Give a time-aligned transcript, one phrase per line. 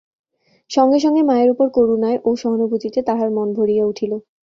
[0.71, 4.11] সঙ্গে সঙ্গে মায়ের উপর করুণায় ও সহানুভূতিতে তাহার মন ভরিয়া উঠিল।